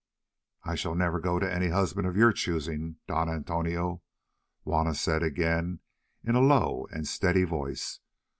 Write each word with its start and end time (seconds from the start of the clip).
"I 0.63 0.73
shall 0.73 0.95
never 0.95 1.19
go 1.19 1.37
to 1.37 1.53
any 1.53 1.67
husband 1.67 2.07
of 2.07 2.15
your 2.17 2.31
choosing, 2.31 2.95
Dom 3.07 3.29
Antonio," 3.29 4.01
Juanna 4.65 4.95
said 4.95 5.21
again 5.21 5.79
in 6.23 6.33
a 6.33 6.41
low 6.41 6.87
and 6.91 7.07
steady 7.07 7.43
voice. 7.43 7.99